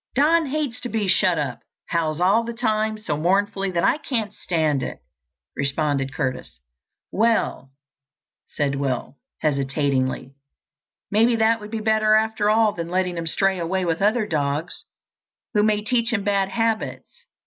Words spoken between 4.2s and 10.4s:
stand it," responded Curtis. "Well," said Will, hesitatingly,